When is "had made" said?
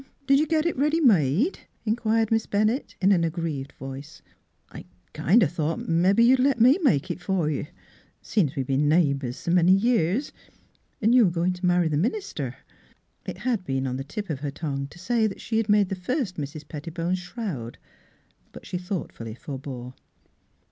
15.57-15.89